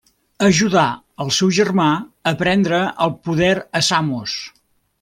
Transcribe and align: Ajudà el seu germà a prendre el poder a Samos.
Ajudà 0.45 0.85
el 1.25 1.29
seu 1.39 1.51
germà 1.57 1.85
a 2.31 2.35
prendre 2.41 2.81
el 3.07 3.13
poder 3.29 3.53
a 3.81 3.83
Samos. 3.91 4.39